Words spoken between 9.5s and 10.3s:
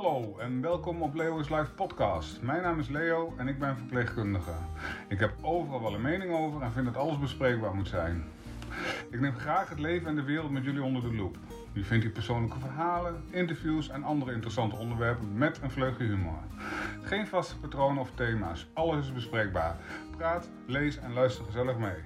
het leven en de